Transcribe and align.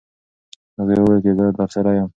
هغې 0.79 0.95
وویل 0.99 1.19
چې 1.25 1.31
زه 1.37 1.45
درسره 1.59 1.89
یم. 1.97 2.09